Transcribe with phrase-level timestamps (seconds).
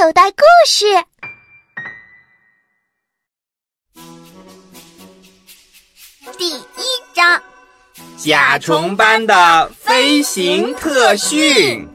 [0.00, 0.86] 口袋故事
[6.38, 6.62] 第一
[7.12, 7.42] 章：
[8.16, 11.88] 甲虫般的飞行特训。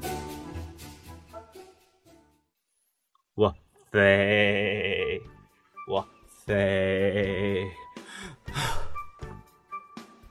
[3.36, 3.56] 我
[3.90, 5.22] 飞，
[5.88, 6.06] 我
[6.46, 7.66] 飞。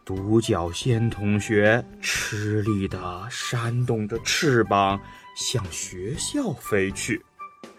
[0.05, 5.01] 独角仙同学吃力地扇动着翅膀，
[5.35, 7.25] 向学校飞去。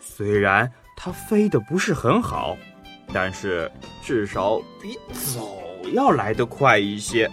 [0.04, 2.58] 虽然它飞得不是很好，
[3.14, 3.72] 但是
[4.04, 7.32] 至少比走要来得快一些。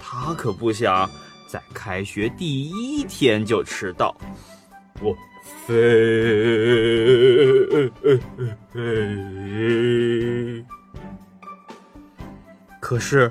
[0.00, 1.08] 他可不想
[1.46, 4.16] 在开学第一天就迟到。
[5.00, 5.14] 我
[5.66, 5.72] 飞，
[12.80, 13.30] 可是。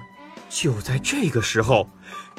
[0.53, 1.89] 就在这个时候，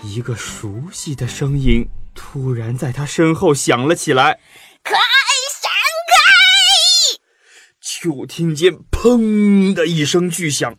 [0.03, 4.39] 一个熟悉的声音突然在他身后响了起来
[4.85, 5.01] ：“可爱！”
[8.03, 10.77] 就听见“砰”的一声巨响，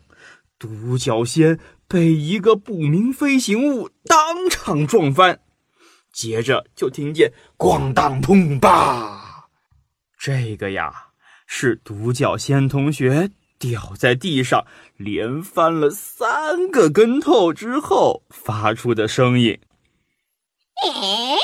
[0.58, 1.58] 独角仙
[1.88, 5.40] 被一个不明飞行物当场撞翻，
[6.12, 9.46] 接着就听见“咣当砰吧”，
[10.20, 10.92] 这个呀
[11.46, 13.30] 是独角仙同学。
[13.58, 14.66] 掉在地上，
[14.98, 19.58] 连翻了三个跟头之后发出的声音。
[20.82, 21.38] 嘿嘿嘿，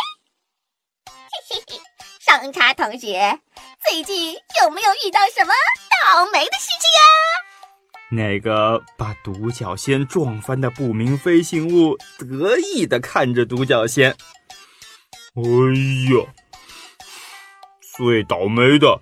[2.21, 3.41] 上茶同学，
[3.89, 5.53] 最近有没有遇到什么
[5.91, 7.01] 倒霉的事情呀？
[8.11, 14.11] 那个把独角仙撞翻的不明飞行物得意的看着独角仙。
[15.35, 15.43] 哎
[16.13, 16.27] 呀，
[17.97, 19.01] 最倒霉的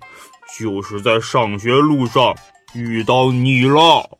[0.57, 2.35] 就是在上学路上。
[2.75, 4.19] 遇到你了，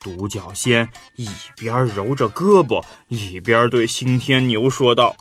[0.00, 5.14] 独角仙一边揉着胳膊，一边对新天牛说道：“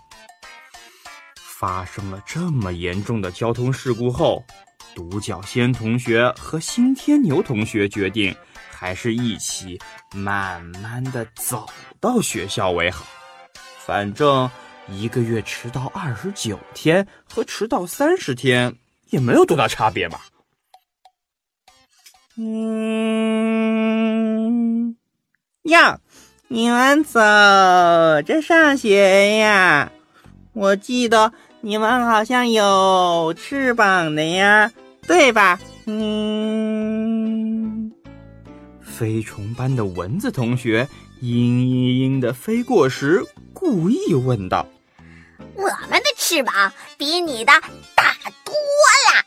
[1.62, 4.44] 发生了这么严重的交通事故后，
[4.96, 8.36] 独角仙同学和新天牛同学决定，
[8.72, 9.80] 还是一起
[10.12, 11.68] 慢慢的走
[12.00, 13.06] 到学校为好。
[13.86, 14.50] 反正
[14.88, 18.76] 一个月迟到二十九天和迟到三十天
[19.12, 20.26] 也没有多大差别吧。”
[22.40, 22.56] 嗯，
[25.66, 26.00] 呀，
[26.48, 29.92] 你们走着上学呀？
[30.54, 31.32] 我记得
[31.64, 34.72] 你们好像有翅膀的呀，
[35.08, 35.60] 对吧？
[35.86, 37.92] 嗯，
[38.82, 40.90] 飞虫班的蚊子同学
[41.22, 43.24] 嘤嘤嘤的飞过时，
[43.54, 44.66] 故意问道
[45.56, 47.54] ：“我们的翅膀比你的
[47.96, 49.24] 大多了。”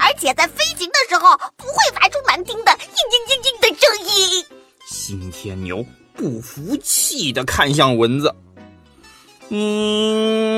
[0.00, 2.84] 而且在飞行的时候不会发出难听的“嘤嘤嘤
[3.42, 4.42] 嘤”的声音。
[4.86, 8.34] 新天牛不服气的看向蚊子
[9.50, 10.55] ：“嗯，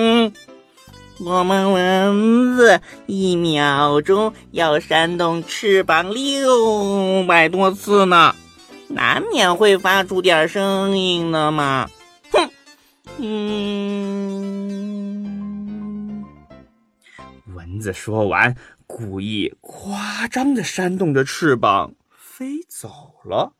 [1.21, 8.37] 我们蚊子一秒钟要扇动翅膀六百多次呢，
[8.89, 11.89] 难免会发出点声音的嘛。”
[12.31, 12.49] 哼，
[13.19, 13.85] 嗯，
[17.55, 18.55] 蚊子说完。
[18.87, 23.53] 故意夸张的扇动着翅膀飞走了。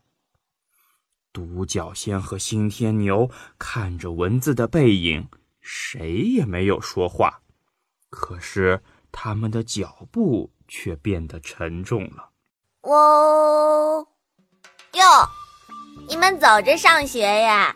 [1.35, 5.29] 独角仙和新天牛看着蚊子的背影，
[5.61, 7.43] 谁也没有说话。
[8.11, 8.81] 可是
[9.13, 12.31] 他们的脚步却变得沉重了。
[12.83, 14.07] 哦，
[14.93, 15.03] 哟，
[16.09, 17.75] 你们走着上学呀？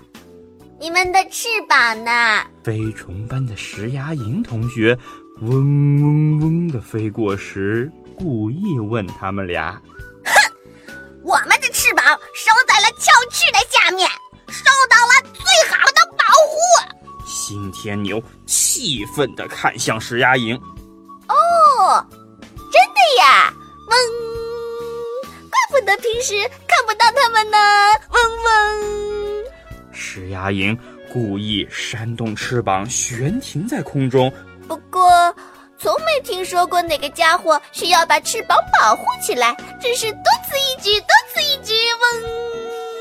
[0.78, 2.44] 你们的翅膀呢？
[2.64, 4.98] 飞虫般的石牙蝇同学。
[5.40, 9.72] 嗡嗡嗡的飞过时，故意问他们俩
[10.24, 10.32] ：“哼，
[11.24, 14.08] 我们的翅膀收在了翘翅的下面，
[14.48, 17.01] 受到了最好的保护。”
[17.32, 20.54] 新天牛气愤地看向石牙蝇
[21.28, 22.06] ：“哦，
[22.70, 23.50] 真的呀，
[23.88, 23.96] 嗡，
[25.48, 26.34] 怪不得平时
[26.68, 27.56] 看不到它们呢，
[28.10, 29.44] 嗡嗡。”
[29.90, 30.78] 石牙蝇
[31.10, 34.30] 故意扇动翅膀，悬停在空中。
[34.68, 35.34] 不过，
[35.78, 41.72] 从没听说过哪个家伙需要把翅膀保护起来，真是多此一举，多此一举。
[41.98, 42.91] 嗡！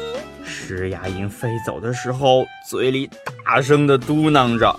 [0.77, 3.09] 石牙鹰飞走的时候，嘴里
[3.43, 4.73] 大声的嘟囔着。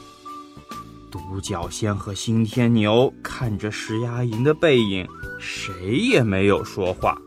[1.11, 5.07] 独角仙和新天牛看着石牙鹰的背影，
[5.39, 7.19] 谁也没有说话。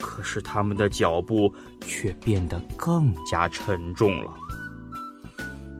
[0.00, 1.54] 可是他们的脚步
[1.86, 4.32] 却变得更加沉重了。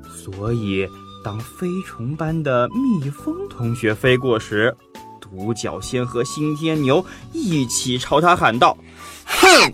[0.08, 0.86] 所以。
[1.24, 4.76] 当飞虫般的蜜蜂同学飞过时，
[5.20, 8.76] 独角仙和新天牛一起朝他喊道
[9.24, 9.72] ：“哼，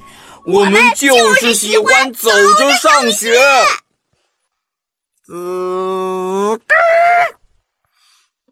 [0.51, 3.39] 我们就是喜欢走着上学。”
[5.31, 6.59] 嗯，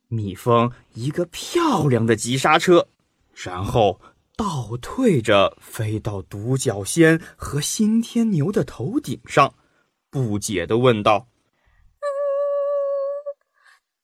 [0.09, 2.89] 蜜蜂一个漂亮的急刹车，
[3.33, 3.99] 然后
[4.37, 9.55] 倒退着飞到独角仙和新天牛的头顶上，
[10.11, 11.29] 不解地问道
[12.05, 12.05] ：“嗯，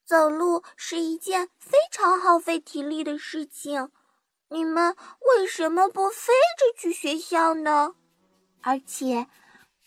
[0.06, 3.91] 走路是一件非常耗费体力的事情，
[4.52, 4.94] 你们
[5.38, 7.94] 为什么不飞着去学校呢？
[8.60, 9.26] 而且，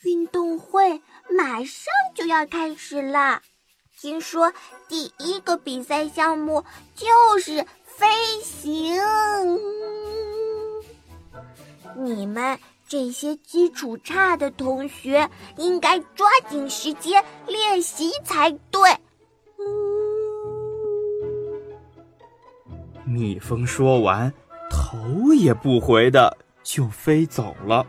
[0.02, 3.44] 运动会马上就要开始啦。”
[4.02, 4.52] 听说
[4.90, 6.66] 第一个比赛项目
[6.96, 7.06] 就
[7.40, 8.08] 是飞
[8.44, 9.00] 行，
[11.96, 18.90] 你们这些基础差的同学应该抓紧时间练习才对。
[23.06, 24.34] 蜜蜂说完，
[24.96, 27.86] 头也不回的就飞走了。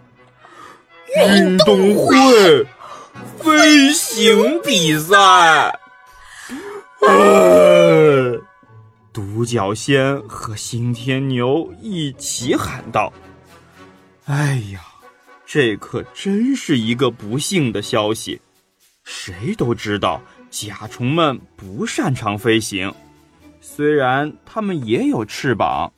[1.17, 2.67] 运动会，
[3.38, 5.79] 飞行比赛。
[9.12, 13.12] 独角仙和新天牛一起喊道
[14.26, 14.81] ：“哎呀，
[15.47, 18.41] 这可真是一个不幸的消息！
[19.05, 20.20] 谁都知道
[20.50, 22.93] 甲虫们不擅长飞行，
[23.61, 25.91] 虽然它们也有翅膀，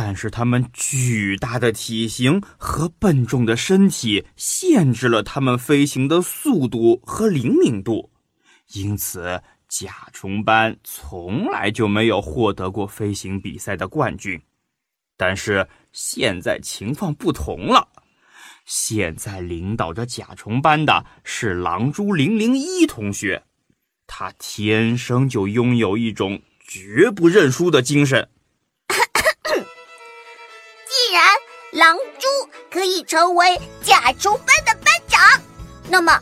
[0.00, 8.08] 但是它们巨大的体型和笨重的身体限制了它们飞行的速度和灵敏度，
[8.74, 14.40] 因此。”甲虫班从来就没有获得过飞行比赛的冠军，
[15.14, 17.86] 但是现在情况不同了。
[18.64, 23.42] 现在领导着甲虫班的是狼蛛零零一同学，
[24.06, 28.26] 他天生就拥有一种绝不认输的精神。
[31.78, 32.26] 狼蛛
[32.72, 35.40] 可以成为甲虫班的班长，
[35.88, 36.20] 那么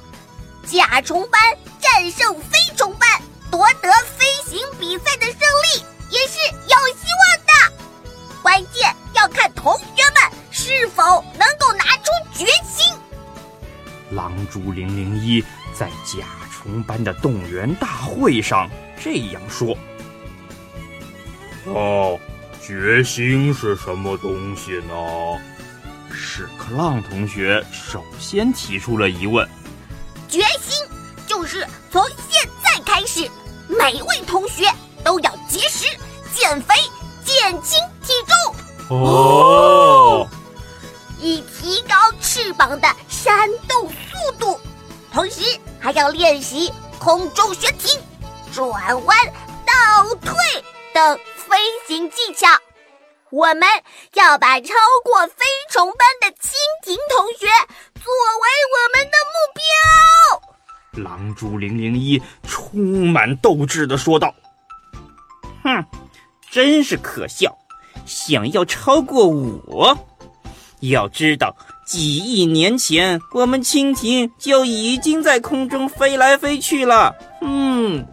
[0.66, 1.40] 甲虫班
[1.80, 3.08] 战胜飞虫班。
[3.50, 11.02] 夺得飞行比赛的胜利也是有希望的，关键要看同学们是否
[11.38, 12.94] 能够拿出决心。
[14.10, 15.42] 狼蛛零零一
[15.72, 18.68] 在甲虫班的动员大会上
[19.02, 19.74] 这样说
[21.64, 22.20] ：“哦，
[22.66, 24.94] 决心是什么东西呢？”
[26.12, 29.48] 屎壳郎同学首先提出了疑问
[30.28, 30.84] ：“决心
[31.26, 33.28] 就是从现在。”开始，
[33.68, 34.64] 每位同学
[35.04, 35.84] 都要节食、
[36.34, 36.74] 减肥、
[37.24, 40.26] 减轻体重哦，
[41.20, 44.58] 以提高翅膀的扇动速度，
[45.12, 45.42] 同时
[45.78, 48.00] 还要练习空中悬停、
[48.54, 48.66] 转
[49.04, 49.16] 弯、
[49.66, 50.34] 倒退
[50.94, 51.56] 等飞
[51.86, 52.48] 行技巧。
[53.30, 53.62] 我们
[54.14, 56.52] 要把超过飞虫般的蜻
[56.84, 57.46] 蜓同学
[57.94, 58.12] 作
[58.42, 61.02] 为我们的目标。
[61.04, 64.32] 狼蛛零零一充满斗志的说道
[65.62, 65.84] ：“哼，
[66.50, 67.56] 真是可笑！
[68.06, 69.98] 想要超过我？
[70.80, 71.56] 要知道，
[71.86, 78.06] 几亿年前我们蜻蜓就已经在空中飞来飞去了。”嗯，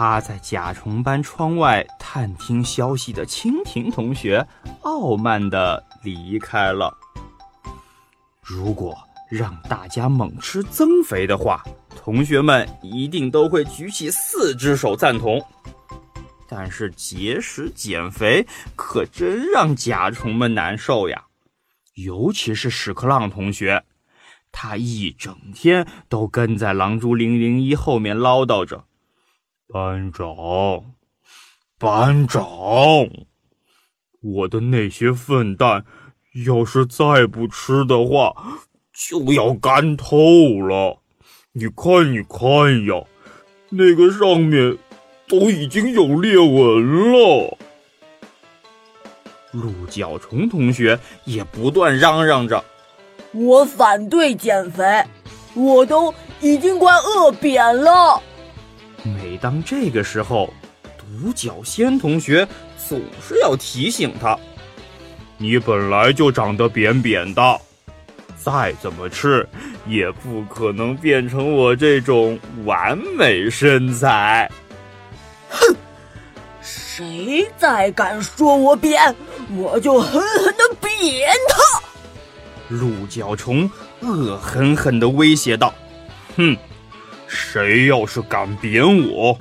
[0.00, 4.48] 趴在甲虫班窗外探听消息的蜻蜓同学
[4.80, 6.96] 傲慢的离开了。
[8.42, 8.96] 如果
[9.28, 11.62] 让大家猛吃增肥的话，
[11.94, 15.38] 同学们一定都会举起四只手赞同。
[16.48, 21.24] 但是节食减肥可真让甲虫们难受呀，
[21.96, 23.84] 尤其是屎壳郎同学，
[24.50, 28.86] 他一整天都跟在狼蛛零零一后面唠叨着
[29.72, 30.26] ：“班长，
[31.78, 32.44] 班长，
[34.20, 35.84] 我的那些粪蛋。”
[36.46, 38.32] 要是再不吃的话，
[38.94, 40.14] 就要干透
[40.60, 41.00] 了。
[41.50, 43.04] 你看，你看呀，
[43.70, 44.78] 那个上面
[45.26, 47.58] 都已经有裂纹了。
[49.50, 52.64] 鹿角虫同学也不断嚷嚷着
[53.34, 55.04] ：“我反对减肥，
[55.54, 58.22] 我都已经快饿扁了。”
[59.02, 60.52] 每当这个时候，
[60.98, 62.46] 独角仙同学
[62.88, 64.38] 总是要提醒他。
[65.38, 67.60] 你本来就长得扁扁的，
[68.36, 69.48] 再怎么吃
[69.86, 74.50] 也不可能变成我这种完美身材。
[75.48, 75.74] 哼！
[76.62, 79.14] 谁再敢说我扁，
[79.56, 81.80] 我就狠狠的扁他！
[82.68, 83.68] 鹿角虫
[84.00, 85.72] 恶狠狠地威胁道
[86.36, 86.54] ：“哼！
[87.32, 89.38] 谁要是敢扁我，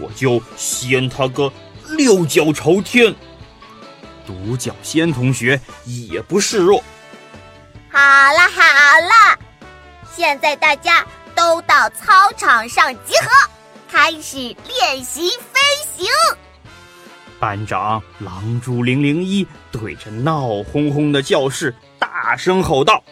[0.00, 1.52] 我就掀他个
[1.96, 3.14] 六脚朝天！”
[4.26, 6.82] 独角仙同学也不示弱。
[7.90, 8.60] 好了好
[9.00, 9.38] 了，
[10.14, 13.50] 现在大家都到操场上集合，
[13.88, 15.60] 开始练习飞
[15.96, 16.06] 行。
[17.38, 23.02] 班长狼蛛零零一对着闹哄哄的教室大声吼道：“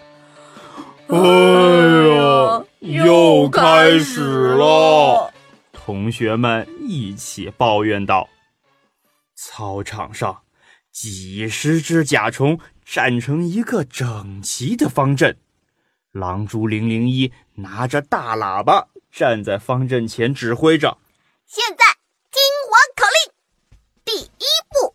[1.08, 4.20] 哎呀，又开始
[4.54, 5.32] 了！”
[5.72, 8.28] 同学们一起抱怨道。
[9.34, 10.42] 操场上，
[10.90, 15.36] 几十只甲虫站成一个整齐的方阵。
[16.12, 20.96] 狼蛛零零一拿着大喇叭站在方阵前指挥着
[21.46, 21.84] ：“现在
[22.32, 22.40] 听
[22.70, 23.32] 我口令，
[24.04, 24.94] 第一步，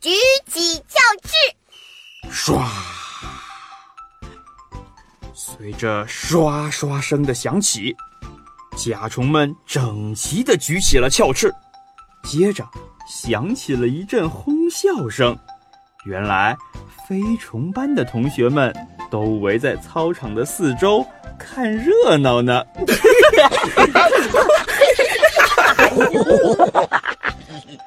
[0.00, 0.10] 举
[0.46, 1.32] 起教翅。”
[2.30, 2.60] 唰，
[5.56, 7.96] 随着刷刷声的响起，
[8.76, 11.50] 甲虫们整齐地举起了鞘翅，
[12.22, 12.68] 接着。
[13.08, 15.34] 响起了一阵哄笑声，
[16.04, 16.54] 原来
[17.08, 18.70] 飞虫班的同学们
[19.10, 21.02] 都围在操场的四周
[21.38, 22.62] 看热闹呢。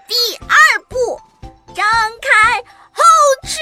[0.07, 0.15] 第
[0.47, 0.57] 二
[0.89, 0.97] 步，
[1.75, 1.85] 张
[2.19, 2.57] 开
[2.91, 3.03] 后
[3.43, 3.59] 翅。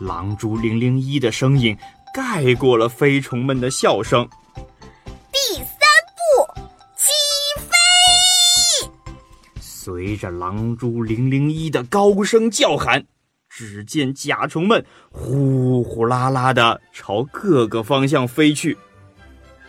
[0.00, 1.78] 狼蛛零零一的声音
[2.14, 4.24] 盖过了飞虫们的笑声。
[5.32, 5.64] 第三
[6.14, 6.62] 步，
[6.94, 7.10] 起
[7.58, 8.88] 飞
[9.60, 13.04] 随着狼蛛零零一的高声叫喊，
[13.48, 18.78] 只见甲虫们呼呼啦啦的朝各个方向飞去，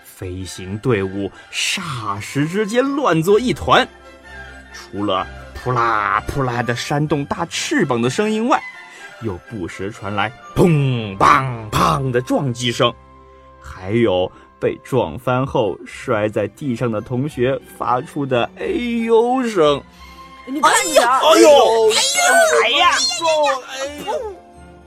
[0.03, 3.87] 飞行队伍霎时之间乱作一团。
[4.71, 5.25] 除了
[5.55, 8.61] 扑啦扑啦的扇动大翅膀的声音外，
[9.21, 12.93] 又不时传来砰砰砰的撞击声，
[13.61, 18.65] 还有被撞翻后摔在地上的同学发出的“哎
[19.05, 19.81] 呦”声。
[20.47, 21.19] 你看呀！
[21.19, 21.49] 哎呦！
[21.49, 22.29] 哎呦！
[22.63, 22.89] 哎呀！
[23.69, 24.35] 哎呦！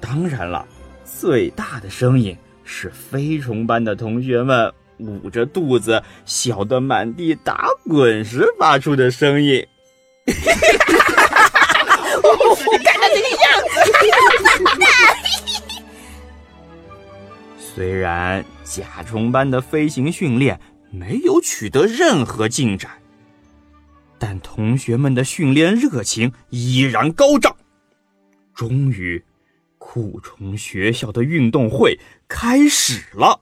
[0.01, 0.65] 当然了，
[1.05, 9.67] 最大的声音是飞虫班的同学们捂着肚子笑得满地打滚时发出的声音。
[12.21, 12.65] 哈哈哈哈哈！
[12.67, 13.75] 我看到这个样子。
[17.59, 20.61] 虽然甲虫班的飞行训练
[20.91, 22.91] 没有取得任何进展。
[24.19, 27.55] 但同学们的训练热情依然高涨。
[28.53, 29.25] 终于，
[29.79, 31.97] 酷虫学校的运动会
[32.27, 33.41] 开始了。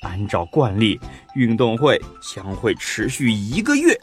[0.00, 0.98] 按照惯例，
[1.34, 4.00] 运动会将会持续一个月。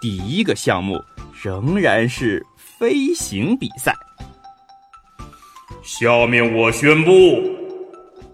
[0.00, 1.04] 第一个项目
[1.42, 3.94] 仍然是飞行比赛。
[5.82, 7.58] 下面我宣布。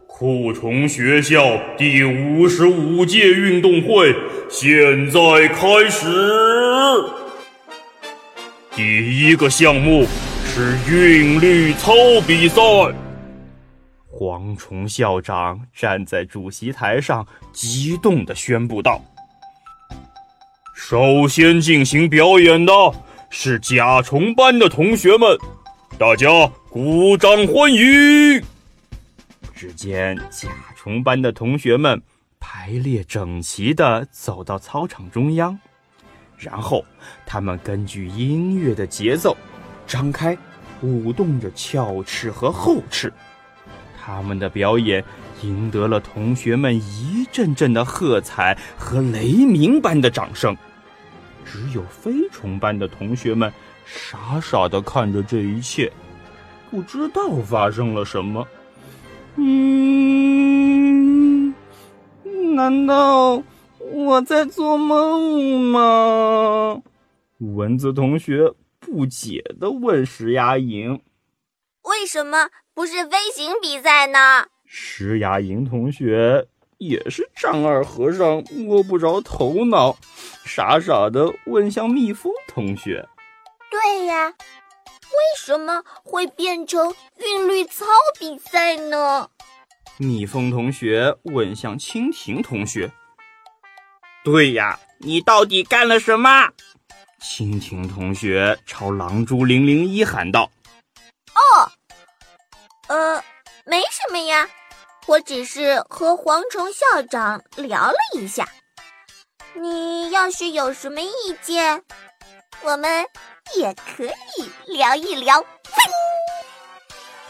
[0.06, 4.16] 酷虫学校第五十五届运动会
[4.48, 6.06] 现在开始。
[8.74, 10.06] 第一个项目
[10.46, 11.92] 是韵律操
[12.26, 12.62] 比赛。
[14.10, 19.02] 蝗虫校长站在主席台上，激动地宣布道
[20.76, 22.72] ：“首先进行表演的
[23.30, 25.36] 是甲虫班的同学们，
[25.98, 26.28] 大家
[26.68, 27.80] 鼓掌欢迎。”
[29.56, 32.00] 只见甲虫班的同学们
[32.38, 35.58] 排列整齐的走到操场中央，
[36.36, 36.84] 然后
[37.24, 39.34] 他们根据音乐的节奏，
[39.86, 40.36] 张开、
[40.82, 43.10] 舞动着鞘翅和后翅。
[43.98, 45.02] 他们的表演
[45.42, 50.54] 赢得了同学们一阵阵的喝彩和雷鸣般的掌声。
[51.46, 53.50] 只有飞虫班的同学们
[53.84, 55.90] 傻傻的看着这一切，
[56.70, 58.46] 不知道发生了什么。
[59.36, 59.54] 嗯，
[62.54, 63.42] 难道
[63.78, 66.82] 我在做梦吗？
[67.38, 70.98] 蚊子同学不解的问石牙蝇
[71.84, 79.96] ：“为什么不是飞行比赛呢？”石牙蝇同学也是丈二和尚摸不着头脑，
[80.44, 83.08] 傻傻的问向蜜蜂同学
[83.70, 84.34] ：“对呀。”
[85.16, 87.86] 为什么会变成韵律操
[88.18, 89.30] 比赛呢？
[89.98, 92.92] 蜜蜂同学问向蜻蜓同学
[94.22, 96.50] ：“对呀，你到底干了什么？”
[97.22, 100.50] 蜻蜓同学朝狼蛛零零一喊道
[101.32, 101.70] ：“哦，
[102.88, 103.24] 呃，
[103.64, 104.46] 没什么呀，
[105.06, 108.46] 我只是和蝗虫校长聊了一下。
[109.54, 111.82] 你要是有什么意见，
[112.62, 113.06] 我们……”
[113.54, 115.46] 也可以聊一聊。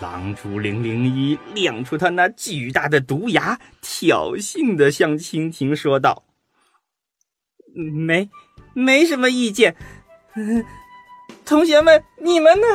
[0.00, 6.25] 狼蛛零零一亮出他那巨大的毒牙，挑衅的向蜻蜓说道
[7.76, 8.30] ：“没，
[8.73, 9.76] 没什么意见。
[11.45, 12.66] 同学们，你们呢？”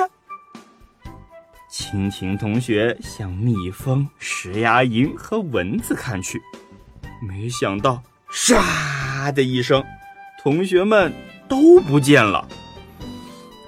[1.72, 6.38] 蜻蜓同学向蜜蜂、石牙蝇和蚊子看去，
[7.26, 9.82] 没想到，唰的一声，
[10.44, 11.14] 同学们
[11.48, 12.46] 都不见了。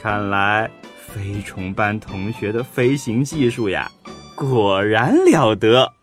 [0.02, 0.70] 看来，
[1.08, 3.90] 飞虫班同学的飞行技术呀，
[4.36, 5.94] 果然了得。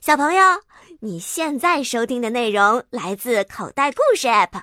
[0.00, 0.42] 小朋友，
[1.00, 4.62] 你现在收听的内容来自口袋故事 App。